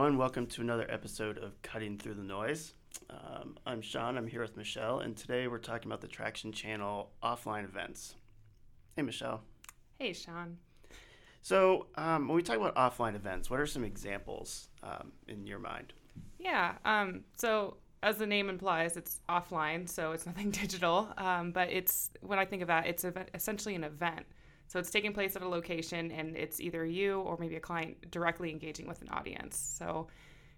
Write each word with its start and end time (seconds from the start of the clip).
Everyone, 0.00 0.16
welcome 0.16 0.46
to 0.46 0.62
another 0.62 0.86
episode 0.88 1.36
of 1.36 1.60
Cutting 1.60 1.98
Through 1.98 2.14
the 2.14 2.22
Noise. 2.22 2.72
Um, 3.10 3.58
I'm 3.66 3.82
Sean, 3.82 4.16
I'm 4.16 4.26
here 4.26 4.40
with 4.40 4.56
Michelle, 4.56 5.00
and 5.00 5.14
today 5.14 5.46
we're 5.46 5.58
talking 5.58 5.88
about 5.88 6.00
the 6.00 6.08
Traction 6.08 6.52
Channel 6.52 7.10
offline 7.22 7.64
events. 7.64 8.14
Hey 8.96 9.02
Michelle. 9.02 9.42
Hey 9.98 10.14
Sean. 10.14 10.56
So, 11.42 11.88
um, 11.96 12.28
when 12.28 12.36
we 12.36 12.42
talk 12.42 12.56
about 12.56 12.74
offline 12.76 13.14
events, 13.14 13.50
what 13.50 13.60
are 13.60 13.66
some 13.66 13.84
examples 13.84 14.70
um, 14.82 15.12
in 15.28 15.46
your 15.46 15.58
mind? 15.58 15.92
Yeah, 16.38 16.76
um, 16.86 17.24
so 17.36 17.76
as 18.02 18.16
the 18.16 18.26
name 18.26 18.48
implies, 18.48 18.96
it's 18.96 19.20
offline, 19.28 19.86
so 19.86 20.12
it's 20.12 20.24
nothing 20.32 20.50
digital. 20.50 21.12
Um, 21.18 21.52
but 21.52 21.68
it's 21.70 22.08
when 22.22 22.38
I 22.38 22.46
think 22.46 22.62
of 22.62 22.68
that, 22.68 22.86
it's 22.86 23.04
essentially 23.34 23.74
an 23.74 23.84
event. 23.84 24.24
So 24.70 24.78
it's 24.78 24.92
taking 24.92 25.12
place 25.12 25.34
at 25.34 25.42
a 25.42 25.48
location, 25.48 26.12
and 26.12 26.36
it's 26.36 26.60
either 26.60 26.86
you 26.86 27.22
or 27.22 27.36
maybe 27.40 27.56
a 27.56 27.60
client 27.60 28.08
directly 28.12 28.52
engaging 28.52 28.86
with 28.86 29.02
an 29.02 29.08
audience. 29.08 29.58
So 29.58 30.06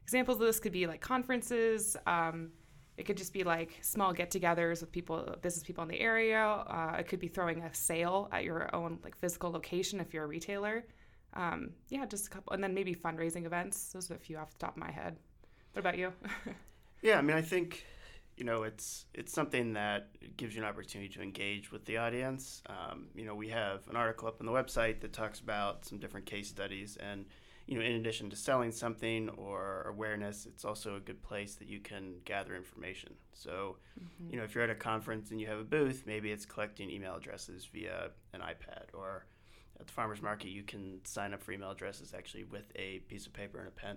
examples 0.02 0.38
of 0.38 0.46
this 0.46 0.60
could 0.60 0.72
be 0.72 0.86
like 0.86 1.00
conferences. 1.00 1.96
Um, 2.06 2.50
it 2.98 3.04
could 3.04 3.16
just 3.16 3.32
be 3.32 3.42
like 3.42 3.78
small 3.80 4.12
get-togethers 4.12 4.82
with 4.82 4.92
people, 4.92 5.34
business 5.40 5.64
people 5.64 5.82
in 5.84 5.88
the 5.88 5.98
area. 5.98 6.44
Uh, 6.44 6.96
it 6.98 7.08
could 7.08 7.20
be 7.20 7.28
throwing 7.28 7.62
a 7.62 7.72
sale 7.72 8.28
at 8.32 8.44
your 8.44 8.68
own 8.76 8.98
like 9.02 9.16
physical 9.16 9.50
location 9.50 9.98
if 9.98 10.12
you're 10.12 10.24
a 10.24 10.26
retailer. 10.26 10.84
Um, 11.32 11.70
yeah, 11.88 12.04
just 12.04 12.26
a 12.26 12.30
couple, 12.30 12.52
and 12.52 12.62
then 12.62 12.74
maybe 12.74 12.94
fundraising 12.94 13.46
events. 13.46 13.94
Those 13.94 14.10
are 14.10 14.16
a 14.16 14.18
few 14.18 14.36
off 14.36 14.50
the 14.50 14.58
top 14.58 14.76
of 14.76 14.82
my 14.82 14.90
head. 14.90 15.16
What 15.72 15.80
about 15.80 15.96
you? 15.96 16.12
yeah, 17.00 17.16
I 17.16 17.22
mean, 17.22 17.34
I 17.34 17.40
think 17.40 17.86
you 18.36 18.44
know, 18.44 18.62
it's 18.62 19.06
it's 19.14 19.32
something 19.32 19.74
that 19.74 20.08
gives 20.36 20.54
you 20.54 20.62
an 20.62 20.68
opportunity 20.68 21.08
to 21.14 21.22
engage 21.22 21.70
with 21.70 21.84
the 21.84 21.98
audience. 21.98 22.62
Um, 22.66 23.08
you 23.14 23.24
know, 23.24 23.34
we 23.34 23.48
have 23.48 23.86
an 23.88 23.96
article 23.96 24.28
up 24.28 24.40
on 24.40 24.46
the 24.46 24.52
website 24.52 25.00
that 25.00 25.12
talks 25.12 25.40
about 25.40 25.84
some 25.84 25.98
different 25.98 26.26
case 26.26 26.48
studies, 26.48 26.96
and 26.96 27.26
you 27.66 27.78
know, 27.78 27.84
in 27.84 27.92
addition 27.92 28.28
to 28.30 28.36
selling 28.36 28.72
something 28.72 29.28
or 29.30 29.86
awareness, 29.88 30.46
it's 30.46 30.64
also 30.64 30.96
a 30.96 31.00
good 31.00 31.22
place 31.22 31.54
that 31.56 31.68
you 31.68 31.80
can 31.80 32.16
gather 32.24 32.56
information. 32.56 33.14
So, 33.32 33.76
mm-hmm. 34.00 34.32
you 34.32 34.38
know, 34.38 34.44
if 34.44 34.54
you're 34.54 34.64
at 34.64 34.70
a 34.70 34.74
conference 34.74 35.30
and 35.30 35.40
you 35.40 35.46
have 35.46 35.58
a 35.58 35.64
booth, 35.64 36.02
maybe 36.06 36.32
it's 36.32 36.44
collecting 36.44 36.90
email 36.90 37.14
addresses 37.14 37.68
via 37.72 38.10
an 38.32 38.40
iPad, 38.40 38.94
or 38.94 39.26
at 39.78 39.86
the 39.86 39.92
farmers 39.92 40.22
market, 40.22 40.48
you 40.48 40.62
can 40.62 41.00
sign 41.04 41.34
up 41.34 41.42
for 41.42 41.52
email 41.52 41.70
addresses 41.70 42.14
actually 42.16 42.44
with 42.44 42.70
a 42.76 43.00
piece 43.08 43.26
of 43.26 43.32
paper 43.32 43.58
and 43.58 43.68
a 43.68 43.70
pen. 43.70 43.96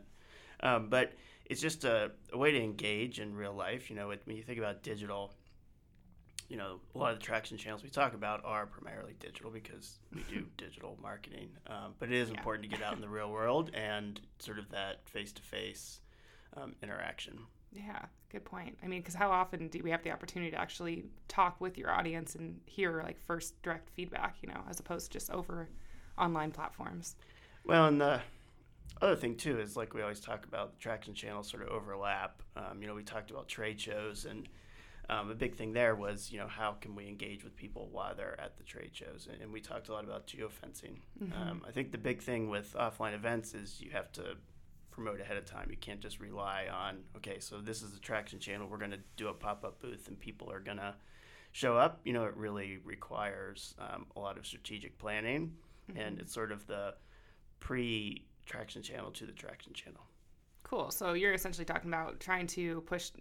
Um, 0.61 0.89
but 0.89 1.13
it's 1.45 1.61
just 1.61 1.83
a, 1.83 2.11
a, 2.31 2.37
way 2.37 2.51
to 2.51 2.61
engage 2.61 3.19
in 3.19 3.35
real 3.35 3.53
life. 3.53 3.89
You 3.89 3.95
know, 3.95 4.11
it, 4.11 4.21
when 4.25 4.37
you 4.37 4.43
think 4.43 4.57
about 4.57 4.83
digital, 4.83 5.33
you 6.47 6.57
know, 6.57 6.79
a 6.93 6.97
lot 6.97 7.11
of 7.11 7.19
the 7.19 7.25
traction 7.25 7.57
channels 7.57 7.83
we 7.83 7.89
talk 7.89 8.13
about 8.13 8.43
are 8.45 8.65
primarily 8.65 9.15
digital 9.19 9.51
because 9.51 9.99
we 10.13 10.23
do 10.29 10.45
digital 10.57 10.97
marketing. 11.01 11.49
Um, 11.67 11.93
but 11.99 12.09
it 12.09 12.15
is 12.15 12.29
yeah. 12.29 12.37
important 12.37 12.63
to 12.63 12.69
get 12.69 12.85
out 12.85 12.95
in 12.95 13.01
the 13.01 13.09
real 13.09 13.29
world 13.29 13.69
and 13.73 14.19
sort 14.39 14.59
of 14.59 14.69
that 14.69 15.07
face 15.09 15.33
to 15.33 15.41
face 15.41 15.99
interaction. 16.81 17.37
Yeah, 17.75 18.05
good 18.31 18.45
point. 18.45 18.77
I 18.83 18.87
mean, 18.87 19.01
because 19.01 19.15
how 19.15 19.31
often 19.31 19.67
do 19.67 19.81
we 19.83 19.91
have 19.91 20.03
the 20.03 20.11
opportunity 20.11 20.51
to 20.51 20.57
actually 20.57 21.05
talk 21.27 21.59
with 21.59 21.77
your 21.77 21.91
audience 21.91 22.35
and 22.35 22.59
hear 22.65 23.01
like 23.03 23.19
first 23.19 23.61
direct 23.61 23.89
feedback, 23.89 24.37
you 24.41 24.49
know, 24.49 24.61
as 24.69 24.79
opposed 24.79 25.11
to 25.11 25.17
just 25.17 25.29
over 25.31 25.67
online 26.17 26.51
platforms? 26.51 27.15
Well, 27.65 27.87
and 27.87 27.99
the 27.99 28.21
other 29.01 29.15
thing 29.15 29.35
too 29.35 29.59
is 29.59 29.75
like 29.75 29.93
we 29.93 30.01
always 30.01 30.19
talk 30.19 30.45
about 30.45 30.73
the 30.73 30.79
traction 30.79 31.13
channels 31.13 31.49
sort 31.49 31.63
of 31.63 31.69
overlap. 31.69 32.41
Um, 32.55 32.81
you 32.81 32.87
know, 32.87 32.95
we 32.95 33.03
talked 33.03 33.31
about 33.31 33.47
trade 33.47 33.79
shows, 33.79 34.25
and 34.25 34.47
um, 35.09 35.29
a 35.29 35.35
big 35.35 35.55
thing 35.55 35.73
there 35.73 35.95
was 35.95 36.31
you 36.31 36.39
know 36.39 36.47
how 36.47 36.73
can 36.73 36.95
we 36.95 37.07
engage 37.07 37.43
with 37.43 37.55
people 37.55 37.89
while 37.91 38.15
they're 38.15 38.39
at 38.39 38.57
the 38.57 38.63
trade 38.63 38.91
shows, 38.93 39.27
and, 39.31 39.41
and 39.41 39.51
we 39.51 39.59
talked 39.59 39.89
a 39.89 39.93
lot 39.93 40.03
about 40.03 40.27
geofencing. 40.27 40.99
Mm-hmm. 41.21 41.41
Um, 41.41 41.61
I 41.67 41.71
think 41.71 41.91
the 41.91 41.97
big 41.97 42.21
thing 42.21 42.49
with 42.49 42.73
offline 42.73 43.13
events 43.13 43.53
is 43.53 43.81
you 43.81 43.91
have 43.91 44.11
to 44.13 44.37
promote 44.95 45.19
ahead 45.19 45.35
of 45.35 45.45
time. 45.45 45.67
You 45.69 45.77
can't 45.77 45.99
just 45.99 46.21
rely 46.21 46.67
on 46.73 46.99
okay, 47.17 47.39
so 47.39 47.59
this 47.59 47.81
is 47.81 47.91
the 47.91 47.99
traction 47.99 48.39
channel. 48.39 48.67
We're 48.67 48.77
going 48.77 48.91
to 48.91 48.99
do 49.17 49.27
a 49.27 49.33
pop 49.33 49.65
up 49.65 49.81
booth, 49.81 50.07
and 50.07 50.17
people 50.17 50.49
are 50.49 50.61
going 50.61 50.77
to 50.77 50.95
show 51.51 51.77
up. 51.77 51.99
You 52.05 52.13
know, 52.13 52.23
it 52.23 52.35
really 52.37 52.79
requires 52.83 53.75
um, 53.77 54.05
a 54.15 54.19
lot 54.19 54.37
of 54.37 54.45
strategic 54.45 54.97
planning, 54.97 55.53
mm-hmm. 55.91 55.99
and 55.99 56.19
it's 56.19 56.33
sort 56.33 56.53
of 56.53 56.65
the 56.65 56.95
pre 57.59 58.25
traction 58.45 58.81
channel 58.81 59.11
to 59.11 59.25
the 59.25 59.33
traction 59.33 59.73
channel. 59.73 60.01
Cool. 60.63 60.89
So 60.91 61.13
you're 61.13 61.33
essentially 61.33 61.65
talking 61.65 61.89
about 61.89 62.19
trying 62.19 62.47
to 62.47 62.81
push 62.81 63.11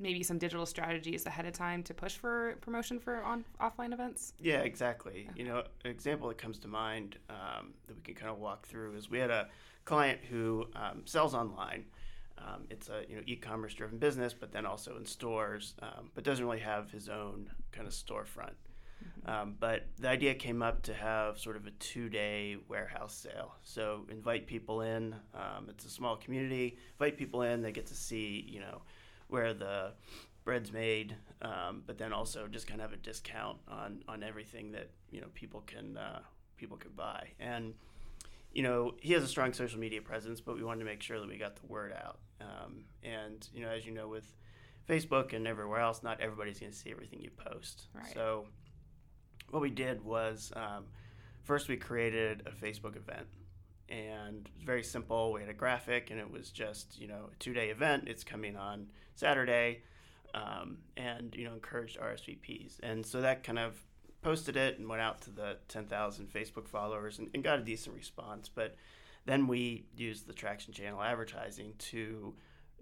maybe 0.00 0.22
some 0.22 0.38
digital 0.38 0.66
strategies 0.66 1.26
ahead 1.26 1.46
of 1.46 1.52
time 1.52 1.82
to 1.84 1.94
push 1.94 2.16
for 2.16 2.56
promotion 2.60 2.98
for 2.98 3.22
on 3.22 3.44
offline 3.60 3.92
events. 3.92 4.32
Yeah, 4.40 4.60
exactly. 4.60 5.28
Okay. 5.30 5.40
You 5.40 5.44
know, 5.44 5.62
an 5.84 5.90
example 5.90 6.28
that 6.28 6.38
comes 6.38 6.58
to 6.60 6.68
mind 6.68 7.18
um, 7.28 7.74
that 7.86 7.94
we 7.94 8.02
can 8.02 8.14
kind 8.14 8.30
of 8.30 8.38
walk 8.38 8.66
through 8.66 8.96
is 8.96 9.10
we 9.10 9.18
had 9.18 9.30
a 9.30 9.48
client 9.84 10.20
who 10.30 10.66
um, 10.74 11.02
sells 11.04 11.34
online. 11.34 11.84
Um, 12.38 12.64
it's 12.70 12.88
a 12.88 13.02
you 13.08 13.16
know 13.16 13.22
e-commerce 13.26 13.74
driven 13.74 13.98
business, 13.98 14.32
but 14.32 14.52
then 14.52 14.64
also 14.64 14.96
in 14.96 15.04
stores, 15.04 15.74
um, 15.82 16.10
but 16.14 16.24
doesn't 16.24 16.44
really 16.44 16.60
have 16.60 16.90
his 16.90 17.08
own 17.08 17.50
kind 17.72 17.86
of 17.86 17.92
storefront. 17.92 18.54
Um, 19.26 19.56
but 19.60 19.86
the 19.98 20.08
idea 20.08 20.34
came 20.34 20.62
up 20.62 20.82
to 20.82 20.94
have 20.94 21.38
sort 21.38 21.56
of 21.56 21.66
a 21.66 21.70
two 21.72 22.08
day 22.08 22.56
warehouse 22.68 23.14
sale. 23.14 23.54
So 23.62 24.06
invite 24.10 24.46
people 24.46 24.80
in. 24.80 25.14
Um, 25.34 25.66
it's 25.68 25.84
a 25.84 25.90
small 25.90 26.16
community. 26.16 26.78
Invite 26.98 27.18
people 27.18 27.42
in. 27.42 27.62
They 27.62 27.72
get 27.72 27.86
to 27.86 27.94
see, 27.94 28.44
you 28.48 28.60
know, 28.60 28.82
where 29.28 29.52
the 29.52 29.92
bread's 30.44 30.72
made, 30.72 31.14
um, 31.42 31.82
but 31.86 31.98
then 31.98 32.12
also 32.12 32.48
just 32.48 32.66
kind 32.66 32.80
of 32.80 32.90
have 32.90 32.98
a 32.98 33.02
discount 33.02 33.58
on, 33.68 34.02
on 34.08 34.22
everything 34.22 34.72
that 34.72 34.90
you 35.10 35.20
know 35.20 35.28
people 35.34 35.62
can 35.66 35.96
uh, 35.96 36.20
people 36.56 36.76
can 36.76 36.92
buy. 36.92 37.28
And 37.38 37.74
you 38.52 38.62
know 38.62 38.94
he 39.00 39.12
has 39.12 39.22
a 39.22 39.28
strong 39.28 39.52
social 39.52 39.78
media 39.78 40.02
presence, 40.02 40.40
but 40.40 40.56
we 40.56 40.62
wanted 40.62 40.80
to 40.80 40.86
make 40.86 41.02
sure 41.02 41.18
that 41.20 41.28
we 41.28 41.36
got 41.36 41.56
the 41.56 41.66
word 41.66 41.92
out. 41.92 42.18
Um, 42.40 42.84
and 43.02 43.46
you 43.52 43.62
know, 43.62 43.70
as 43.70 43.86
you 43.86 43.92
know, 43.92 44.08
with 44.08 44.32
Facebook 44.88 45.32
and 45.32 45.46
everywhere 45.46 45.80
else, 45.80 46.02
not 46.02 46.20
everybody's 46.20 46.58
going 46.58 46.72
to 46.72 46.78
see 46.78 46.90
everything 46.90 47.20
you 47.20 47.30
post. 47.30 47.88
Right. 47.94 48.12
So 48.12 48.46
what 49.50 49.62
we 49.62 49.70
did 49.70 50.04
was 50.04 50.52
um, 50.56 50.86
first 51.44 51.68
we 51.68 51.76
created 51.76 52.42
a 52.46 52.50
Facebook 52.50 52.96
event, 52.96 53.26
and 53.88 54.46
it 54.46 54.52
was 54.56 54.64
very 54.64 54.82
simple. 54.82 55.32
We 55.32 55.40
had 55.40 55.50
a 55.50 55.54
graphic, 55.54 56.10
and 56.10 56.18
it 56.18 56.30
was 56.30 56.50
just 56.50 56.98
you 56.98 57.06
know 57.06 57.30
a 57.32 57.36
two 57.38 57.52
day 57.52 57.70
event. 57.70 58.08
It's 58.08 58.24
coming 58.24 58.56
on 58.56 58.88
Saturday, 59.14 59.82
um, 60.34 60.78
and 60.96 61.34
you 61.36 61.44
know 61.44 61.54
encouraged 61.54 61.98
RSVPs, 62.00 62.80
and 62.82 63.04
so 63.06 63.20
that 63.20 63.44
kind 63.44 63.58
of 63.58 63.80
posted 64.22 64.56
it 64.56 64.78
and 64.78 64.88
went 64.88 65.02
out 65.02 65.20
to 65.22 65.30
the 65.30 65.56
10,000 65.68 66.32
Facebook 66.32 66.68
followers 66.68 67.18
and, 67.18 67.30
and 67.34 67.42
got 67.42 67.58
a 67.58 67.62
decent 67.62 67.96
response. 67.96 68.48
But 68.48 68.76
then 69.26 69.46
we 69.46 69.86
used 69.96 70.26
the 70.26 70.32
Traction 70.32 70.72
Channel 70.72 71.02
advertising 71.02 71.74
to 71.78 72.34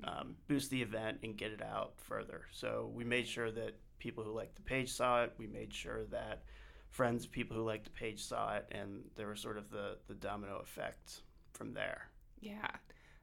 um, 0.04 0.36
boost 0.46 0.70
the 0.70 0.82
event 0.82 1.18
and 1.22 1.36
get 1.36 1.50
it 1.50 1.62
out 1.62 1.92
further. 1.96 2.42
So 2.52 2.90
we 2.94 3.04
made 3.04 3.26
sure 3.26 3.50
that 3.50 3.74
people 3.98 4.24
who 4.24 4.32
liked 4.32 4.56
the 4.56 4.62
page 4.62 4.90
saw 4.90 5.24
it. 5.24 5.32
We 5.38 5.46
made 5.46 5.72
sure 5.74 6.04
that 6.06 6.42
friends, 6.90 7.26
people 7.26 7.56
who 7.56 7.64
liked 7.64 7.84
the 7.84 7.90
page 7.90 8.22
saw 8.22 8.56
it, 8.56 8.66
and 8.70 9.02
there 9.16 9.28
was 9.28 9.40
sort 9.40 9.58
of 9.58 9.70
the 9.70 9.98
the 10.06 10.14
domino 10.14 10.60
effect 10.62 11.22
from 11.52 11.74
there. 11.74 12.08
Yeah. 12.40 12.70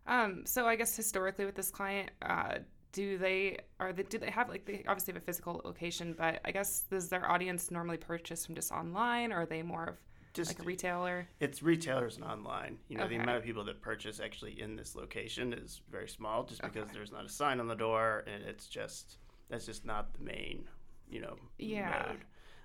Um, 0.07 0.43
so 0.45 0.65
I 0.65 0.75
guess 0.75 0.95
historically 0.95 1.45
with 1.45 1.55
this 1.55 1.71
client, 1.71 2.11
uh, 2.21 2.59
do 2.95 3.17
they 3.17 3.57
are 3.81 3.91
they 3.91 4.03
do 4.03 4.17
they 4.17 4.31
have 4.31 4.47
like 4.47 4.65
they 4.65 4.83
obviously 4.87 5.13
have 5.13 5.21
a 5.21 5.25
physical 5.25 5.61
location, 5.65 6.15
but 6.17 6.39
I 6.45 6.51
guess 6.51 6.85
does 6.89 7.09
their 7.09 7.29
audience 7.29 7.69
normally 7.69 7.97
purchase 7.97 8.45
from 8.45 8.55
just 8.55 8.71
online, 8.71 9.33
or 9.33 9.41
are 9.41 9.45
they 9.45 9.61
more 9.61 9.83
of 9.83 9.95
just 10.33 10.51
like 10.51 10.59
a 10.59 10.63
retailer? 10.63 11.27
It's 11.41 11.61
retailers 11.61 12.15
and 12.15 12.23
online. 12.23 12.77
You 12.87 12.97
know, 12.97 13.03
okay. 13.03 13.17
the 13.17 13.23
amount 13.23 13.37
of 13.37 13.43
people 13.43 13.65
that 13.65 13.81
purchase 13.81 14.21
actually 14.21 14.61
in 14.61 14.77
this 14.77 14.95
location 14.95 15.51
is 15.51 15.81
very 15.91 16.07
small, 16.07 16.45
just 16.45 16.61
because 16.61 16.83
okay. 16.83 16.91
there's 16.93 17.11
not 17.11 17.25
a 17.25 17.29
sign 17.29 17.59
on 17.59 17.67
the 17.67 17.75
door, 17.75 18.23
and 18.33 18.41
it's 18.43 18.67
just 18.67 19.17
that's 19.49 19.65
just 19.65 19.85
not 19.85 20.13
the 20.13 20.23
main, 20.23 20.63
you 21.09 21.19
know, 21.19 21.35
yeah. 21.59 22.05
mode. 22.07 22.23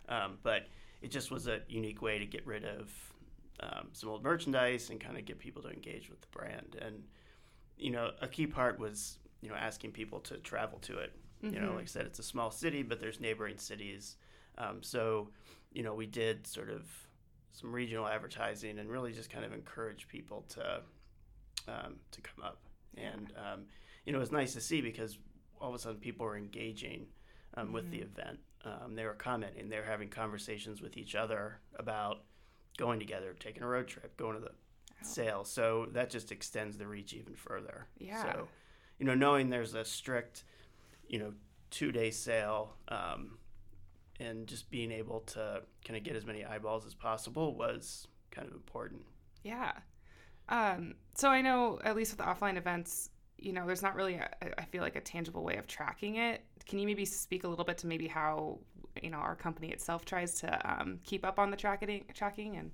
Um, 0.08 0.38
but 0.44 0.68
it 1.02 1.10
just 1.10 1.32
was 1.32 1.48
a 1.48 1.60
unique 1.68 2.02
way 2.02 2.20
to 2.20 2.26
get 2.26 2.46
rid 2.46 2.64
of 2.64 2.88
um, 3.58 3.88
some 3.92 4.10
old 4.10 4.22
merchandise 4.22 4.90
and 4.90 5.00
kind 5.00 5.18
of 5.18 5.24
get 5.24 5.40
people 5.40 5.60
to 5.62 5.70
engage 5.70 6.08
with 6.08 6.20
the 6.20 6.28
brand. 6.28 6.76
And 6.80 7.02
you 7.76 7.90
know, 7.90 8.12
a 8.22 8.28
key 8.28 8.46
part 8.46 8.78
was 8.78 9.18
you 9.40 9.48
know 9.48 9.54
asking 9.54 9.92
people 9.92 10.20
to 10.20 10.36
travel 10.38 10.78
to 10.80 10.98
it. 10.98 11.12
Mm-hmm. 11.42 11.54
You 11.54 11.60
know, 11.60 11.68
mm-hmm. 11.68 11.76
like 11.76 11.84
I 11.84 11.86
said, 11.86 12.06
it's 12.06 12.18
a 12.18 12.24
small 12.24 12.50
city, 12.50 12.82
but 12.82 13.00
there's 13.00 13.20
neighboring 13.20 13.58
cities. 13.58 14.16
Um, 14.58 14.82
so 14.82 15.28
you 15.72 15.82
know, 15.82 15.94
we 15.94 16.06
did 16.06 16.46
sort 16.46 16.70
of 16.70 16.82
some 17.52 17.72
regional 17.72 18.06
advertising 18.06 18.78
and 18.78 18.90
really 18.90 19.12
just 19.12 19.30
kind 19.30 19.44
of 19.44 19.52
encourage 19.52 20.08
people 20.08 20.44
to 20.50 20.82
um, 21.68 21.96
to 22.10 22.20
come 22.20 22.44
up. 22.44 22.58
And 22.96 23.32
um, 23.36 23.62
you 24.04 24.12
know, 24.12 24.18
it 24.18 24.20
was 24.20 24.32
nice 24.32 24.52
to 24.54 24.60
see 24.60 24.80
because 24.80 25.18
all 25.60 25.68
of 25.68 25.74
a 25.74 25.78
sudden 25.78 25.98
people 25.98 26.26
were 26.26 26.36
engaging 26.36 27.06
um, 27.54 27.66
mm-hmm. 27.66 27.74
with 27.74 27.90
the 27.90 27.98
mm-hmm. 27.98 28.20
event. 28.20 28.38
Um, 28.64 28.94
they 28.94 29.04
were 29.04 29.14
commenting, 29.14 29.68
they 29.68 29.78
were 29.78 29.84
having 29.84 30.08
conversations 30.08 30.82
with 30.82 30.98
each 30.98 31.14
other 31.14 31.60
about 31.76 32.24
going 32.76 32.98
together, 32.98 33.34
taking 33.38 33.62
a 33.62 33.66
road 33.66 33.88
trip, 33.88 34.16
going 34.16 34.34
to 34.34 34.40
the 34.40 34.52
sale. 35.02 35.44
So 35.44 35.86
that 35.92 36.10
just 36.10 36.30
extends 36.30 36.76
the 36.76 36.86
reach 36.86 37.14
even 37.14 37.34
further. 37.34 37.86
Yeah. 37.98 38.22
So, 38.22 38.48
you 39.00 39.06
know, 39.06 39.14
knowing 39.14 39.48
there's 39.48 39.74
a 39.74 39.84
strict, 39.84 40.44
you 41.08 41.18
know, 41.18 41.32
two 41.70 41.90
day 41.90 42.10
sale, 42.10 42.76
um, 42.88 43.38
and 44.20 44.46
just 44.46 44.70
being 44.70 44.92
able 44.92 45.20
to 45.20 45.62
kind 45.84 45.96
of 45.96 46.04
get 46.04 46.14
as 46.14 46.26
many 46.26 46.44
eyeballs 46.44 46.84
as 46.84 46.94
possible 46.94 47.54
was 47.56 48.06
kind 48.30 48.46
of 48.46 48.52
important. 48.52 49.02
Yeah. 49.42 49.72
Um, 50.50 50.94
so 51.14 51.30
I 51.30 51.40
know 51.40 51.80
at 51.82 51.96
least 51.96 52.12
with 52.12 52.18
the 52.18 52.24
offline 52.24 52.58
events, 52.58 53.08
you 53.38 53.54
know, 53.54 53.66
there's 53.66 53.82
not 53.82 53.94
really 53.94 54.16
a, 54.16 54.28
I 54.58 54.64
feel 54.64 54.82
like 54.82 54.96
a 54.96 55.00
tangible 55.00 55.42
way 55.42 55.56
of 55.56 55.66
tracking 55.66 56.16
it. 56.16 56.42
Can 56.66 56.78
you 56.78 56.86
maybe 56.86 57.06
speak 57.06 57.44
a 57.44 57.48
little 57.48 57.64
bit 57.64 57.78
to 57.78 57.86
maybe 57.86 58.06
how 58.06 58.58
you 59.02 59.08
know 59.08 59.18
our 59.18 59.34
company 59.34 59.70
itself 59.70 60.04
tries 60.04 60.34
to 60.40 60.70
um, 60.70 60.98
keep 61.04 61.24
up 61.24 61.38
on 61.38 61.50
the 61.50 61.56
tracking 61.56 62.04
tracking 62.12 62.56
and 62.56 62.70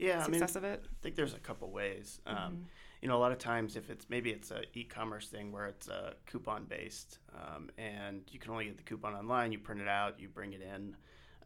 yeah, 0.00 0.24
success 0.24 0.56
I 0.56 0.60
mean, 0.60 0.70
of 0.70 0.78
it? 0.78 0.84
I 0.86 0.96
think 1.02 1.14
there's 1.14 1.34
a 1.34 1.38
couple 1.38 1.70
ways. 1.70 2.20
Um, 2.26 2.36
Mm-hmm. 2.36 2.62
You 3.02 3.08
know, 3.08 3.16
a 3.16 3.18
lot 3.18 3.32
of 3.32 3.38
times 3.38 3.74
if 3.76 3.90
it's 3.90 4.08
maybe 4.08 4.30
it's 4.30 4.52
a 4.52 4.62
e-commerce 4.74 5.26
thing 5.28 5.50
where 5.50 5.66
it's 5.66 5.88
uh, 5.88 6.12
coupon 6.26 6.64
based, 6.66 7.18
um, 7.34 7.68
and 7.76 8.22
you 8.30 8.38
can 8.38 8.52
only 8.52 8.66
get 8.66 8.76
the 8.76 8.84
coupon 8.84 9.14
online. 9.14 9.50
You 9.50 9.58
print 9.58 9.80
it 9.80 9.88
out, 9.88 10.20
you 10.20 10.28
bring 10.28 10.52
it 10.52 10.62
in, 10.62 10.94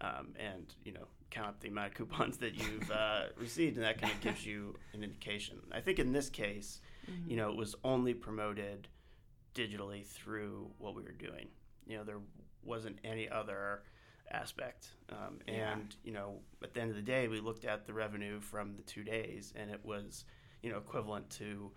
um, 0.02 0.34
and 0.38 0.74
you 0.84 0.92
know 0.92 1.06
count 1.30 1.48
up 1.48 1.60
the 1.60 1.68
amount 1.68 1.88
of 1.88 1.94
coupons 1.94 2.36
that 2.38 2.54
you've 2.54 2.90
uh, 2.90 3.22
received, 3.38 3.76
and 3.76 3.84
that 3.86 3.98
kind 4.00 4.12
of 4.12 4.20
gives 4.20 4.44
you 4.44 4.78
an 4.92 5.02
indication. 5.02 5.56
I 5.72 5.80
think 5.80 5.98
in 5.98 6.12
this 6.12 6.28
case, 6.30 6.80
Mm-hmm. 7.10 7.30
you 7.30 7.36
know, 7.36 7.50
it 7.50 7.56
was 7.56 7.76
only 7.84 8.14
promoted 8.14 8.88
digitally 9.54 10.04
through 10.04 10.68
what 10.78 10.96
we 10.96 11.02
were 11.02 11.12
doing. 11.12 11.46
You 11.86 11.98
know, 11.98 12.02
there 12.04 12.18
wasn't 12.64 12.98
any 13.04 13.28
other 13.30 13.84
aspect. 14.32 14.88
Um, 15.10 15.38
and, 15.46 15.56
Yeah. 15.56 15.76
you 16.02 16.10
know, 16.12 16.40
at 16.64 16.74
the 16.74 16.80
end 16.80 16.90
of 16.90 16.96
the 16.96 17.02
day, 17.02 17.28
we 17.28 17.38
looked 17.38 17.64
at 17.64 17.86
the 17.86 17.92
revenue 17.94 18.40
from 18.40 18.74
the 18.74 18.82
two 18.82 19.04
days 19.04 19.52
and 19.54 19.70
it 19.70 19.84
was, 19.84 20.24
you 20.66 20.72
know, 20.72 20.78
equivalent 20.78 21.30
to, 21.30 21.70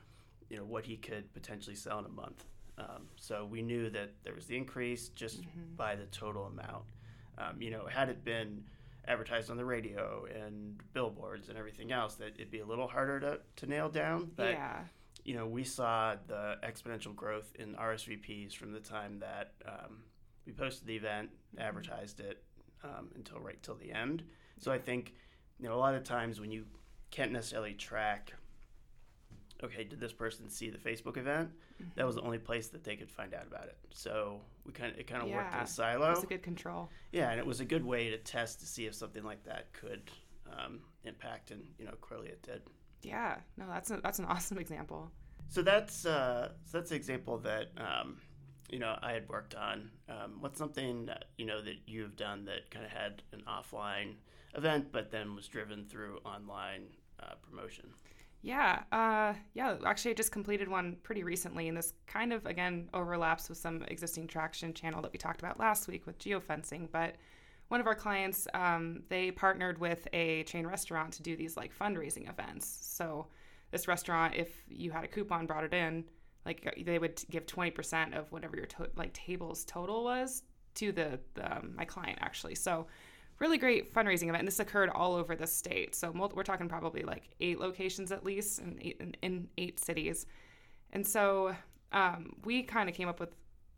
you 0.49 0.57
know, 0.57 0.63
what 0.63 0.83
he 0.83 0.97
could 0.97 1.31
potentially 1.31 1.75
sell 1.75 1.99
in 1.99 2.05
a 2.05 2.09
month. 2.09 2.43
Um, 2.79 3.03
so 3.17 3.45
we 3.45 3.61
knew 3.61 3.91
that 3.91 4.09
there 4.23 4.33
was 4.33 4.47
the 4.47 4.57
increase 4.57 5.09
just 5.09 5.41
Mm-hmm. 5.41 5.75
by 5.75 5.95
the 5.95 6.05
total 6.07 6.45
amount. 6.45 6.85
Um, 7.37 7.61
you 7.61 7.69
know, 7.69 7.85
had 7.85 8.09
it 8.09 8.23
been 8.25 8.63
advertised 9.07 9.51
on 9.51 9.57
the 9.57 9.65
radio 9.65 10.25
and 10.43 10.79
billboards 10.93 11.49
and 11.49 11.57
everything 11.57 11.91
else, 11.91 12.15
that 12.15 12.33
it'd 12.35 12.49
be 12.49 12.61
a 12.61 12.65
little 12.65 12.87
harder 12.87 13.19
to, 13.19 13.39
to 13.57 13.67
nail 13.67 13.89
down. 13.89 14.31
But 14.35 14.53
yeah. 14.53 14.79
you 15.23 15.35
know, 15.35 15.45
we 15.45 15.63
saw 15.63 16.15
the 16.27 16.55
exponential 16.63 17.15
growth 17.15 17.53
in 17.59 17.75
RSVPs 17.75 18.55
from 18.55 18.71
the 18.71 18.79
time 18.79 19.19
that 19.19 19.53
um, 19.67 20.03
we 20.47 20.51
posted 20.51 20.87
the 20.87 20.95
event, 20.95 21.29
advertised 21.59 22.19
it, 22.21 22.43
um, 22.83 23.09
until 23.15 23.39
right 23.39 23.61
till 23.61 23.75
the 23.75 23.91
end. 23.91 24.23
So 24.57 24.71
I 24.71 24.79
think, 24.79 25.13
you 25.59 25.67
know, 25.69 25.75
a 25.75 25.77
lot 25.77 25.93
of 25.93 26.03
times 26.03 26.39
when 26.41 26.51
you 26.51 26.65
can't 27.11 27.31
necessarily 27.31 27.73
track, 27.73 28.33
okay, 29.63 29.83
did 29.83 29.99
this 29.99 30.13
person 30.13 30.49
see 30.49 30.69
the 30.69 30.77
Facebook 30.77 31.17
event? 31.17 31.49
That 31.95 32.05
was 32.05 32.15
the 32.15 32.21
only 32.21 32.37
place 32.37 32.67
that 32.69 32.83
they 32.83 32.95
could 32.95 33.09
find 33.09 33.33
out 33.33 33.47
about 33.47 33.65
it. 33.65 33.77
So 33.91 34.41
we 34.65 34.71
kind 34.71 34.93
of 34.93 34.99
it 34.99 35.07
kind 35.07 35.23
of 35.23 35.29
worked 35.29 35.53
in 35.53 35.59
a 35.59 35.67
silo. 35.67 36.11
It's 36.11 36.23
a 36.23 36.27
good 36.27 36.43
control. 36.43 36.89
Yeah, 37.11 37.29
and 37.31 37.39
it 37.39 37.45
was 37.45 37.59
a 37.59 37.65
good 37.65 37.85
way 37.85 38.09
to 38.09 38.17
test 38.17 38.59
to 38.61 38.65
see 38.65 38.85
if 38.85 38.95
something 38.95 39.23
like 39.23 39.43
that 39.43 39.71
could 39.73 40.11
um, 40.51 40.79
impact, 41.03 41.51
and 41.51 41.63
you 41.77 41.85
know, 41.85 41.93
clearly 42.01 42.27
it 42.27 42.41
did. 42.41 42.61
Yeah. 43.01 43.37
No, 43.57 43.65
that's 43.67 43.91
a, 43.91 43.99
that's 44.01 44.19
an 44.19 44.25
awesome 44.25 44.57
example. 44.57 45.11
So 45.49 45.61
that's 45.61 46.05
uh, 46.05 46.49
so 46.65 46.77
that's 46.77 46.91
an 46.91 46.97
example 46.97 47.37
that 47.39 47.71
um, 47.77 48.17
you 48.69 48.79
know 48.79 48.97
I 49.01 49.13
had 49.13 49.27
worked 49.29 49.55
on. 49.55 49.89
Um, 50.07 50.37
what's 50.39 50.57
something 50.57 51.05
that, 51.07 51.25
you 51.37 51.45
know 51.45 51.61
that 51.61 51.75
you've 51.87 52.15
done 52.15 52.45
that 52.45 52.69
kind 52.71 52.85
of 52.85 52.91
had 52.91 53.23
an 53.33 53.43
offline 53.47 54.15
event, 54.55 54.87
but 54.91 55.11
then 55.11 55.35
was 55.35 55.47
driven 55.47 55.85
through 55.85 56.19
online 56.25 56.83
uh, 57.19 57.33
promotion? 57.41 57.89
Yeah, 58.41 58.83
uh, 58.91 59.33
yeah. 59.53 59.75
Actually, 59.85 60.11
I 60.11 60.13
just 60.13 60.31
completed 60.31 60.69
one 60.69 60.97
pretty 61.03 61.23
recently, 61.23 61.67
and 61.67 61.77
this 61.77 61.93
kind 62.07 62.31
of 62.31 62.45
again 62.45 62.89
overlaps 62.93 63.49
with 63.49 63.57
some 63.57 63.83
existing 63.89 64.27
traction 64.27 64.73
channel 64.73 65.01
that 65.01 65.11
we 65.11 65.19
talked 65.19 65.41
about 65.41 65.59
last 65.59 65.87
week 65.89 66.05
with 66.05 66.17
geofencing. 66.19 66.87
But 66.89 67.15
one 67.67 67.81
of 67.81 67.87
our 67.87 67.95
clients, 67.95 68.47
um, 68.53 69.03
they 69.09 69.31
partnered 69.31 69.77
with 69.77 70.07
a 70.13 70.43
chain 70.43 70.65
restaurant 70.65 71.13
to 71.13 71.21
do 71.21 71.35
these 71.35 71.57
like 71.57 71.77
fundraising 71.77 72.29
events. 72.29 72.79
So 72.81 73.27
this 73.71 73.87
restaurant, 73.89 74.35
if 74.35 74.63
you 74.69 74.89
had 74.91 75.03
a 75.03 75.07
coupon, 75.07 75.45
brought 75.45 75.65
it 75.65 75.73
in, 75.73 76.05
like 76.45 76.81
they 76.85 76.97
would 76.97 77.21
give 77.29 77.45
twenty 77.45 77.71
percent 77.71 78.13
of 78.13 78.31
whatever 78.31 78.55
your 78.55 78.67
to- 78.67 78.89
like 78.95 79.11
tables 79.13 79.65
total 79.65 80.05
was 80.05 80.43
to 80.75 80.93
the, 80.93 81.19
the 81.33 81.57
um, 81.57 81.73
my 81.75 81.83
client 81.83 82.19
actually. 82.21 82.55
So 82.55 82.87
really 83.39 83.57
great 83.57 83.93
fundraising 83.93 84.23
event. 84.23 84.39
And 84.39 84.47
this 84.47 84.59
occurred 84.59 84.89
all 84.89 85.15
over 85.15 85.35
the 85.35 85.47
state. 85.47 85.95
So 85.95 86.11
we're 86.11 86.43
talking 86.43 86.67
probably 86.67 87.03
like 87.03 87.29
eight 87.39 87.59
locations 87.59 88.11
at 88.11 88.23
least 88.23 88.59
in 88.59 88.77
eight, 88.81 88.97
in, 88.99 89.15
in 89.21 89.47
eight 89.57 89.79
cities. 89.79 90.25
And 90.91 91.05
so 91.05 91.55
um, 91.91 92.33
we 92.43 92.63
kind 92.63 92.89
of 92.89 92.95
came 92.95 93.07
up 93.07 93.19
with 93.19 93.33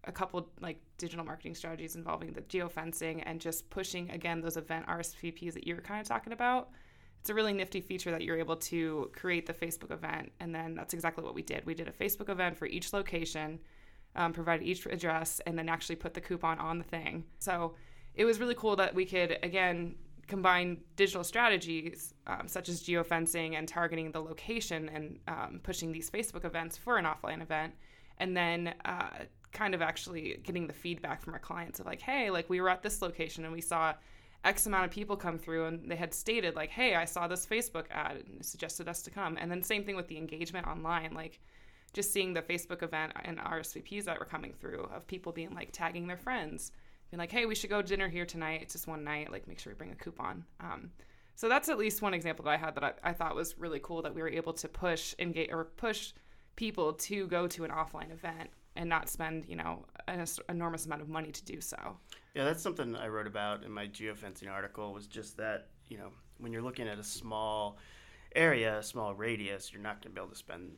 a 0.06 0.12
couple 0.12 0.50
like 0.60 0.80
digital 0.98 1.24
marketing 1.24 1.54
strategies 1.54 1.96
involving 1.96 2.34
the 2.34 2.42
geofencing 2.42 3.22
and 3.26 3.40
just 3.40 3.70
pushing 3.70 4.10
again 4.12 4.42
those 4.42 4.58
event 4.58 4.88
RSVPs 4.88 5.54
that 5.54 5.68
you 5.68 5.76
were 5.76 5.82
kind 5.82 6.02
of 6.02 6.08
talking 6.08 6.34
about. 6.34 6.70
It's 7.20 7.30
a 7.30 7.36
really 7.36 7.54
nifty 7.54 7.82
feature 7.82 8.10
that 8.10 8.22
you're 8.22 8.40
able 8.40 8.56
to 8.56 9.12
create 9.16 9.46
the 9.46 9.54
Facebook 9.54 9.92
event, 9.92 10.32
and 10.40 10.56
then 10.56 10.74
that's 10.74 10.96
exactly 10.96 11.24
what 11.24 11.36
we 11.36 11.44
did. 11.44 11.64
We 11.68 11.76
did 11.76 11.88
a 11.88 11.92
Facebook 11.92 12.30
event 12.30 12.58
for 12.58 12.66
each 12.66 12.94
location, 12.94 13.60
um, 14.16 14.34
provided 14.34 14.66
each 14.66 14.88
address, 14.88 15.40
and 15.46 15.56
then 15.56 15.70
actually 15.70 15.98
put 15.98 16.16
the 16.16 16.22
coupon 16.22 16.58
on 16.58 16.80
the 16.80 16.84
thing. 16.84 17.24
So 17.38 17.76
it 18.16 18.26
was 18.26 18.40
really 18.40 18.56
cool 18.56 18.76
that 18.76 18.94
we 18.94 19.06
could 19.06 19.38
again 19.44 19.96
combine 20.28 20.78
digital 20.96 21.24
strategies 21.24 22.14
um, 22.26 22.48
such 22.48 22.70
as 22.70 22.82
geofencing 22.82 23.56
and 23.56 23.68
targeting 23.68 24.12
the 24.12 24.22
location 24.22 24.90
and 24.90 25.20
um, 25.28 25.60
pushing 25.62 25.92
these 25.92 26.10
Facebook 26.10 26.46
events 26.46 26.78
for 26.78 26.98
an 26.98 27.06
offline 27.06 27.42
event, 27.42 27.74
and 28.18 28.36
then 28.36 28.74
uh, 28.86 29.10
kind 29.52 29.76
of 29.76 29.82
actually 29.82 30.40
getting 30.44 30.68
the 30.68 30.74
feedback 30.74 31.22
from 31.22 31.34
our 31.34 31.40
clients 31.40 31.80
of 31.80 31.86
like, 31.86 32.02
hey, 32.02 32.30
like 32.30 32.50
we 32.50 32.62
were 32.62 32.70
at 32.70 32.82
this 32.82 33.02
location 33.02 33.44
and 33.44 33.54
we 33.54 33.60
saw 33.60 33.94
X 34.46 34.66
amount 34.66 34.86
of 34.86 34.92
people 34.92 35.18
come 35.18 35.38
through 35.38 35.66
and 35.66 35.92
they 35.92 35.96
had 35.96 36.14
stated 36.14 36.56
like, 36.56 36.70
hey, 36.70 36.96
I 36.96 37.06
saw 37.06 37.28
this 37.28 37.46
Facebook 37.46 37.86
ad 37.92 38.24
and 38.26 38.44
suggested 38.44 38.88
us 38.88 39.02
to 39.04 39.12
come, 39.12 39.38
and 39.38 39.52
then 39.52 39.62
same 39.62 39.84
thing 39.84 39.96
with 39.96 40.08
the 40.08 40.18
engagement 40.18 40.66
online, 40.66 41.14
like 41.14 41.40
just 41.94 42.14
seeing 42.14 42.34
the 42.34 42.42
Facebook 42.42 42.84
event 42.84 43.12
and 43.26 43.38
RSVPs 43.38 44.06
that 44.06 44.18
were 44.18 44.26
coming 44.26 44.54
through 44.54 44.90
of 44.96 45.06
people 45.08 45.34
being 45.34 45.54
like 45.54 45.72
tagging 45.74 46.08
their 46.08 46.18
friends, 46.18 46.72
being 47.12 47.20
like, 47.20 47.32
hey, 47.32 47.46
we 47.46 47.56
should 47.56 47.70
go 47.70 47.82
to 47.82 47.88
dinner 47.88 48.10
here 48.10 48.26
tonight. 48.26 48.62
It's 48.64 48.74
just 48.74 48.88
one 48.88 49.04
night. 49.04 49.32
Like, 49.32 49.48
make 49.48 49.60
sure 49.60 49.72
we 49.72 49.78
bring 49.78 49.92
a 49.92 49.96
coupon. 49.96 50.44
Um, 50.60 50.92
so 51.36 51.50
that's 51.50 51.70
at 51.70 51.78
least 51.78 52.02
one 52.02 52.14
example 52.14 52.46
that 52.46 52.52
I 52.52 52.58
had 52.58 52.76
that 52.76 52.84
I, 52.84 53.10
I 53.10 53.14
thought 53.14 53.36
was 53.36 53.58
really 53.58 53.80
cool 53.82 54.02
that 54.02 54.16
we 54.16 54.22
were 54.22 54.30
able 54.30 54.54
to 54.54 54.68
push 54.70 55.14
engage 55.20 55.52
or 55.52 55.66
push 55.66 56.14
people 56.56 56.94
to 56.94 57.28
go 57.28 57.48
to 57.48 57.64
an 57.64 57.72
offline 57.72 58.12
event 58.12 58.50
and 58.76 58.88
not 58.88 59.10
spend, 59.10 59.46
you 59.48 59.56
know, 59.56 59.86
an 60.08 60.26
enormous 60.50 60.86
amount 60.86 61.02
of 61.02 61.10
money 61.10 61.32
to 61.32 61.44
do 61.44 61.60
so. 61.60 61.98
Yeah, 62.34 62.46
that's 62.46 62.64
something 62.64 62.96
I 62.96 63.08
wrote 63.08 63.28
about 63.28 63.64
in 63.64 63.72
my 63.72 63.88
geofencing 63.88 64.50
article. 64.50 64.94
Was 64.94 65.08
just 65.08 65.38
that 65.38 65.68
you 65.90 65.98
know 65.98 66.10
when 66.38 66.54
you're 66.54 66.62
looking 66.62 66.88
at 66.88 66.98
a 66.98 67.04
small 67.04 67.78
area, 68.36 68.80
a 68.80 68.84
small 68.84 69.14
radius, 69.14 69.74
you're 69.74 69.82
not 69.82 70.02
going 70.02 70.16
to 70.16 70.22
be 70.22 70.22
able 70.22 70.32
to 70.32 70.38
spend 70.38 70.72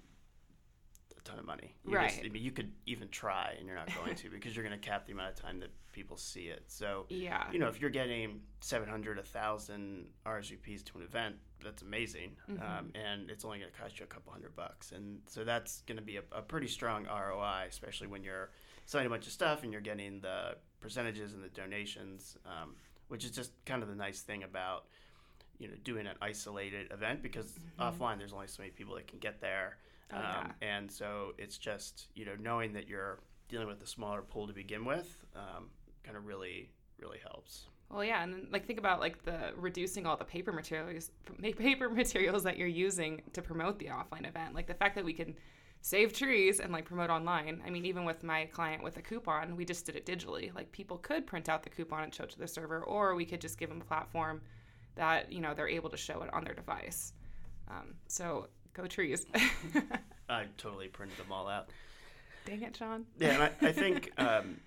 ton 1.24 1.40
of 1.40 1.46
money. 1.46 1.76
You 1.86 1.96
Right. 1.96 2.10
Just, 2.10 2.26
I 2.26 2.30
mean, 2.30 2.44
you 2.44 2.52
could 2.52 2.72
even 2.86 3.10
try, 3.10 3.56
and 3.58 3.66
you're 3.68 3.76
not 3.76 3.90
going 3.96 4.16
to 4.16 4.30
because 4.30 4.56
you're 4.56 4.66
going 4.66 4.80
to 4.80 4.86
cap 4.86 5.06
the 5.06 5.14
amount 5.14 5.30
of 5.38 5.42
time 5.42 5.60
that 5.60 5.70
people 5.92 6.18
see 6.18 6.48
it. 6.48 6.64
So 6.68 7.06
Yeah. 7.10 7.50
you 7.52 7.60
know, 7.60 7.68
if 7.68 7.80
you're 7.80 7.90
getting 7.90 8.42
700, 8.62 9.18
1,000 9.18 10.08
RSVPs 10.26 10.84
to 10.86 10.98
an 10.98 11.04
event, 11.04 11.36
that's 11.64 11.82
amazing. 11.82 12.36
Um, 12.62 12.92
and 12.96 13.30
it's 13.30 13.46
only 13.46 13.60
going 13.60 13.72
to 13.72 13.78
cost 13.80 14.00
you 14.00 14.04
a 14.04 14.08
couple 14.08 14.32
hundred 14.34 14.56
bucks. 14.56 14.92
And 14.92 15.22
so 15.28 15.44
that's 15.44 15.82
going 15.82 15.98
to 15.98 16.04
be 16.04 16.18
a, 16.18 16.24
a 16.32 16.42
pretty 16.42 16.68
strong 16.68 17.06
ROI, 17.06 17.66
especially 17.70 18.08
when 18.08 18.24
you're 18.24 18.50
selling 18.86 19.08
a 19.08 19.10
bunch 19.10 19.28
of 19.28 19.34
stuff 19.34 19.64
and 19.64 19.72
you're 19.72 19.82
getting 19.82 20.20
the 20.20 20.56
percentages 20.82 21.34
and 21.34 21.44
the 21.44 21.50
donations, 21.50 22.38
um, 22.46 22.76
which 23.08 23.24
is 23.24 23.32
just 23.32 23.52
kind 23.66 23.82
of 23.82 23.88
the 23.88 23.96
nice 23.96 24.22
thing 24.22 24.44
about, 24.44 24.86
you 25.58 25.68
know, 25.70 25.76
doing 25.84 26.06
an 26.08 26.16
isolated 26.22 26.92
event 26.92 27.22
because 27.24 27.54
offline 27.80 28.18
there's 28.18 28.34
only 28.34 28.48
so 28.48 28.62
many 28.62 28.72
people 28.72 28.96
that 28.96 29.08
can 29.08 29.20
get 29.20 29.40
there. 29.40 29.78
Oh, 30.16 30.40
um, 30.42 30.54
And 30.62 30.92
so 30.92 31.34
it's 31.38 31.58
just, 31.58 32.08
you 32.16 32.26
know, 32.26 32.36
knowing 32.40 32.74
that 32.74 32.88
you're 32.88 33.20
dealing 33.50 33.68
with 33.68 33.82
a 33.84 33.88
smaller 33.88 34.22
pool 34.22 34.48
to 34.48 34.54
begin 34.54 34.86
with 34.86 35.18
um, 35.36 35.70
kind 36.04 36.18
of 36.18 36.26
really, 36.26 36.72
really 37.00 37.20
helps. 37.20 37.68
Well, 37.90 38.04
yeah, 38.04 38.24
and 38.24 38.34
then, 38.34 38.48
like 38.52 38.66
think 38.66 38.80
about 38.80 39.00
like 39.00 39.24
the 39.24 39.52
reducing 39.56 40.08
all 40.08 40.18
the 40.18 40.26
paper 40.26 40.52
materials, 40.52 41.12
paper 41.58 41.90
materials 41.90 42.44
that 42.44 42.58
you're 42.58 42.68
using 42.68 43.22
to 43.34 43.42
promote 43.42 43.78
the 43.78 43.86
offline 43.86 44.28
event. 44.28 44.56
Like 44.56 44.68
the 44.68 44.74
fact 44.74 44.96
that 44.96 45.06
we 45.06 45.14
can 45.14 45.36
save 45.82 46.14
trees 46.14 46.60
and 46.60 46.72
like 46.72 46.86
promote 46.86 47.10
online. 47.10 47.62
I 47.66 47.70
mean, 47.70 47.86
even 47.86 48.06
with 48.06 48.24
my 48.24 48.46
client 48.46 48.82
with 48.82 48.98
a 48.98 49.02
coupon, 49.02 49.56
we 49.56 49.66
just 49.66 49.86
did 49.86 49.96
it 49.96 50.06
digitally. 50.06 50.56
Like 50.56 50.72
people 50.72 50.98
could 50.98 51.28
print 51.28 51.50
out 51.50 51.62
the 51.62 51.70
coupon 51.70 52.04
and 52.04 52.16
show 52.16 52.24
it 52.24 52.32
to 52.32 52.40
the 52.40 52.48
server, 52.48 52.82
or 52.84 53.16
we 53.16 53.26
could 53.26 53.42
just 53.42 53.60
give 53.60 53.70
them 53.70 53.82
a 53.82 53.86
platform 53.86 54.42
that 54.96 55.32
you 55.32 55.42
know 55.42 55.54
they're 55.54 55.68
able 55.68 55.90
to 55.90 55.98
show 55.98 56.24
it 56.24 56.34
on 56.34 56.44
their 56.44 56.54
device. 56.54 57.14
Um, 57.70 57.96
so 58.08 58.48
go 58.74 58.86
trees. 58.88 59.26
I 60.30 60.46
totally 60.58 60.88
printed 60.88 61.18
them 61.18 61.32
all 61.32 61.48
out. 61.48 61.70
Dang 62.46 62.62
it, 62.62 62.76
Sean. 62.76 63.06
Yeah, 63.20 63.30
and 63.36 63.44
I, 63.44 63.52
I 63.70 63.72
think 63.84 64.12
um, 64.18 64.58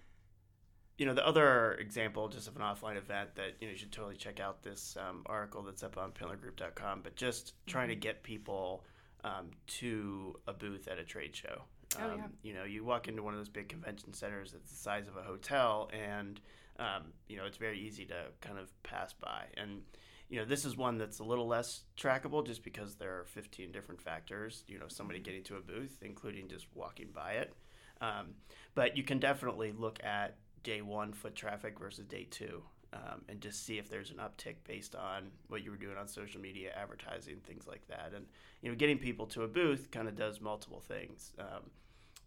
you 0.98 1.04
know 1.06 1.14
the 1.14 1.26
other 1.26 1.74
example 1.74 2.28
just 2.28 2.48
of 2.48 2.56
an 2.56 2.62
offline 2.62 2.96
event 2.96 3.34
that 3.36 3.56
you 3.60 3.66
know 3.66 3.72
you 3.72 3.78
should 3.78 3.92
totally 3.92 4.16
check 4.16 4.40
out 4.40 4.62
this 4.62 4.96
um, 5.08 5.22
article 5.26 5.62
that's 5.62 5.82
up 5.82 5.98
on 5.98 6.12
pillargroup.com. 6.12 7.00
But 7.02 7.16
just 7.16 7.54
trying 7.66 7.88
to 7.88 7.96
get 7.96 8.22
people 8.22 8.84
um, 9.24 9.50
to 9.66 10.38
a 10.46 10.52
booth 10.52 10.88
at 10.88 10.98
a 10.98 11.04
trade 11.04 11.34
show. 11.36 11.62
Oh, 12.00 12.04
Um, 12.04 12.16
yeah. 12.18 12.24
You 12.42 12.54
know, 12.54 12.64
you 12.64 12.84
walk 12.84 13.08
into 13.08 13.22
one 13.22 13.34
of 13.34 13.40
those 13.40 13.48
big 13.48 13.68
convention 13.68 14.12
centers 14.14 14.52
that's 14.52 14.70
the 14.70 14.76
size 14.76 15.06
of 15.08 15.16
a 15.16 15.22
hotel, 15.22 15.90
and 15.92 16.40
um, 16.78 17.12
you 17.28 17.36
know 17.36 17.44
it's 17.44 17.58
very 17.58 17.78
easy 17.80 18.04
to 18.06 18.24
kind 18.40 18.58
of 18.58 18.70
pass 18.82 19.12
by. 19.12 19.44
And 19.56 19.82
you 20.28 20.38
know, 20.38 20.44
this 20.44 20.64
is 20.64 20.76
one 20.76 20.98
that's 20.98 21.20
a 21.20 21.24
little 21.24 21.46
less 21.46 21.82
trackable 21.96 22.44
just 22.44 22.62
because 22.62 22.96
there 22.96 23.20
are 23.20 23.24
15 23.26 23.70
different 23.72 24.00
factors, 24.00 24.64
you 24.66 24.78
know, 24.78 24.88
somebody 24.88 25.20
getting 25.20 25.44
to 25.44 25.56
a 25.56 25.60
booth, 25.60 25.98
including 26.02 26.48
just 26.48 26.66
walking 26.74 27.08
by 27.14 27.32
it. 27.32 27.54
Um, 28.00 28.34
but 28.74 28.96
you 28.96 29.04
can 29.04 29.18
definitely 29.18 29.72
look 29.72 30.02
at 30.04 30.36
day 30.62 30.82
one 30.82 31.12
foot 31.12 31.34
traffic 31.34 31.78
versus 31.78 32.04
day 32.06 32.26
two 32.28 32.62
um, 32.92 33.22
and 33.28 33.40
just 33.40 33.64
see 33.64 33.78
if 33.78 33.88
there's 33.88 34.10
an 34.10 34.16
uptick 34.16 34.56
based 34.64 34.94
on 34.94 35.30
what 35.48 35.64
you 35.64 35.70
were 35.70 35.76
doing 35.76 35.96
on 35.96 36.08
social 36.08 36.40
media, 36.40 36.72
advertising, 36.76 37.36
things 37.44 37.66
like 37.66 37.86
that. 37.88 38.12
And, 38.14 38.26
you 38.62 38.70
know, 38.70 38.76
getting 38.76 38.98
people 38.98 39.26
to 39.26 39.42
a 39.42 39.48
booth 39.48 39.90
kind 39.90 40.08
of 40.08 40.16
does 40.16 40.40
multiple 40.40 40.80
things. 40.80 41.32
Um, 41.38 41.70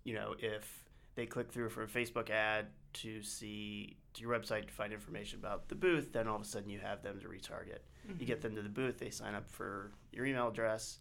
you 0.04 0.14
know, 0.14 0.36
if 0.40 0.89
they 1.20 1.26
click 1.26 1.52
through 1.52 1.70
for 1.70 1.84
a 1.84 1.88
Facebook 1.88 2.30
ad 2.30 2.68
to 2.94 3.22
see 3.22 3.98
to 4.14 4.22
your 4.22 4.32
website 4.32 4.66
to 4.68 4.74
find 4.74 4.94
information 4.94 5.38
about 5.38 5.68
the 5.68 5.76
booth, 5.76 6.14
then 6.14 6.30
all 6.30 6.38
of 6.38 6.42
a 6.42 6.46
sudden 6.46 6.70
you 6.70 6.80
have 6.80 7.04
them 7.04 7.20
to 7.20 7.28
retarget. 7.28 7.80
Mm-hmm. 8.08 8.22
You 8.22 8.26
get 8.26 8.42
them 8.42 8.56
to 8.56 8.62
the 8.62 8.70
booth, 8.70 8.98
they 9.00 9.10
sign 9.10 9.36
up 9.36 9.50
for 9.50 9.92
your 10.14 10.26
email 10.26 10.48
address, 10.48 11.00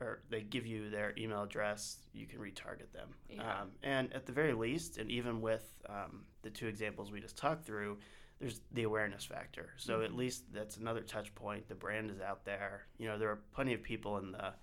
or 0.00 0.20
they 0.30 0.42
give 0.42 0.64
you 0.64 0.90
their 0.90 1.12
email 1.18 1.42
address, 1.42 1.98
you 2.12 2.24
can 2.24 2.38
retarget 2.38 2.92
them. 2.92 3.08
Yeah. 3.28 3.42
Um, 3.42 3.70
and 3.82 4.12
at 4.12 4.26
the 4.26 4.32
very 4.32 4.52
least, 4.52 4.96
and 4.98 5.10
even 5.10 5.40
with 5.40 5.66
um, 5.88 6.22
the 6.42 6.50
two 6.50 6.68
examples 6.68 7.10
we 7.10 7.20
just 7.20 7.36
talked 7.36 7.66
through, 7.66 7.98
there's 8.38 8.60
the 8.72 8.84
awareness 8.84 9.24
factor. 9.24 9.70
So 9.76 9.94
mm-hmm. 9.94 10.04
at 10.04 10.14
least 10.14 10.44
that's 10.52 10.76
another 10.76 11.00
touch 11.00 11.34
point. 11.34 11.68
The 11.68 11.74
brand 11.74 12.12
is 12.12 12.20
out 12.20 12.44
there. 12.44 12.86
You 12.96 13.08
know, 13.08 13.18
there 13.18 13.30
are 13.30 13.40
plenty 13.52 13.74
of 13.74 13.82
people 13.82 14.18
in 14.18 14.30
the 14.30 14.54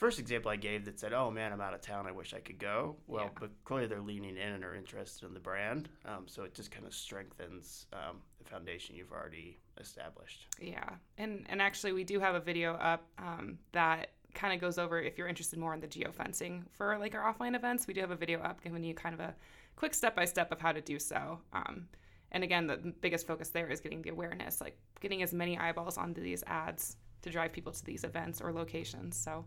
first 0.00 0.18
example 0.18 0.50
I 0.50 0.56
gave 0.56 0.86
that 0.86 0.98
said, 0.98 1.12
"Oh 1.12 1.30
man, 1.30 1.52
I'm 1.52 1.60
out 1.60 1.74
of 1.74 1.82
town. 1.82 2.06
I 2.06 2.10
wish 2.10 2.32
I 2.32 2.40
could 2.40 2.58
go." 2.58 2.96
Well, 3.06 3.24
yeah. 3.24 3.38
but 3.38 3.50
clearly 3.64 3.86
they're 3.86 4.00
leaning 4.00 4.36
in 4.36 4.52
and 4.54 4.64
are 4.64 4.74
interested 4.74 5.26
in 5.26 5.34
the 5.34 5.40
brand. 5.40 5.90
Um, 6.06 6.24
so 6.26 6.42
it 6.42 6.54
just 6.54 6.70
kind 6.70 6.86
of 6.86 6.94
strengthens 6.94 7.86
um, 7.92 8.16
the 8.38 8.44
foundation 8.48 8.96
you've 8.96 9.12
already 9.12 9.58
established. 9.78 10.46
Yeah, 10.58 10.88
and 11.18 11.44
and 11.50 11.60
actually 11.60 11.92
we 11.92 12.02
do 12.02 12.18
have 12.18 12.34
a 12.34 12.40
video 12.40 12.74
up 12.76 13.04
um, 13.18 13.58
that 13.72 14.12
kind 14.32 14.54
of 14.54 14.60
goes 14.60 14.78
over 14.78 15.00
if 15.00 15.18
you're 15.18 15.28
interested 15.28 15.58
more 15.58 15.74
in 15.74 15.80
the 15.80 15.88
geofencing 15.88 16.62
for 16.72 16.96
like 16.98 17.14
our 17.14 17.32
offline 17.32 17.54
events. 17.54 17.86
We 17.86 17.92
do 17.92 18.00
have 18.00 18.10
a 18.10 18.16
video 18.16 18.40
up 18.40 18.62
giving 18.62 18.82
you 18.82 18.94
kind 18.94 19.14
of 19.14 19.20
a 19.20 19.34
quick 19.76 19.92
step 19.92 20.16
by 20.16 20.24
step 20.24 20.50
of 20.50 20.60
how 20.60 20.72
to 20.72 20.80
do 20.80 20.98
so. 20.98 21.40
Um, 21.52 21.88
and 22.32 22.42
again, 22.42 22.66
the 22.66 22.76
biggest 23.00 23.26
focus 23.26 23.50
there 23.50 23.68
is 23.68 23.80
getting 23.80 24.00
the 24.00 24.10
awareness, 24.10 24.62
like 24.62 24.78
getting 25.00 25.22
as 25.22 25.34
many 25.34 25.58
eyeballs 25.58 25.98
onto 25.98 26.22
these 26.22 26.42
ads 26.46 26.96
to 27.22 27.30
drive 27.30 27.52
people 27.52 27.72
to 27.72 27.84
these 27.84 28.04
events 28.04 28.40
or 28.40 28.52
locations. 28.52 29.16
So 29.16 29.44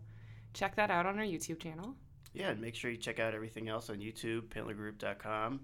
check 0.54 0.76
that 0.76 0.90
out 0.90 1.06
on 1.06 1.18
our 1.18 1.24
YouTube 1.24 1.60
channel. 1.60 1.94
Yeah, 2.32 2.50
and 2.50 2.60
make 2.60 2.74
sure 2.74 2.90
you 2.90 2.96
check 2.96 3.20
out 3.20 3.34
everything 3.34 3.68
else 3.68 3.90
on 3.90 3.98
YouTube, 3.98 4.48
pentlergroup.com. 4.48 5.60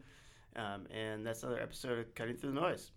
Um, 0.56 0.86
and 0.90 1.26
that's 1.26 1.42
another 1.42 1.60
episode 1.60 1.98
of 1.98 2.14
Cutting 2.14 2.36
Through 2.36 2.52
the 2.52 2.60
Noise. 2.60 2.90